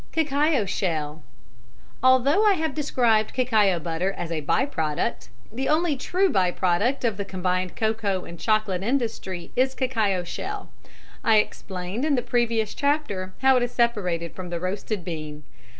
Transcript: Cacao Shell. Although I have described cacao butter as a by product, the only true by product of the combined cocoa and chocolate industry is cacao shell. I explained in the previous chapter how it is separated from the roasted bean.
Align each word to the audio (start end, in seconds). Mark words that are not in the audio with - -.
Cacao 0.11 0.65
Shell. 0.65 1.21
Although 2.01 2.43
I 2.43 2.55
have 2.55 2.73
described 2.73 3.33
cacao 3.35 3.77
butter 3.79 4.11
as 4.13 4.31
a 4.31 4.41
by 4.41 4.65
product, 4.65 5.29
the 5.51 5.69
only 5.69 5.95
true 5.95 6.27
by 6.31 6.49
product 6.49 7.05
of 7.05 7.17
the 7.17 7.23
combined 7.23 7.75
cocoa 7.75 8.25
and 8.25 8.39
chocolate 8.39 8.81
industry 8.81 9.51
is 9.55 9.75
cacao 9.75 10.23
shell. 10.23 10.71
I 11.23 11.35
explained 11.35 12.03
in 12.03 12.15
the 12.15 12.23
previous 12.23 12.73
chapter 12.73 13.33
how 13.43 13.57
it 13.57 13.61
is 13.61 13.73
separated 13.73 14.33
from 14.33 14.49
the 14.49 14.59
roasted 14.59 15.05
bean. 15.05 15.43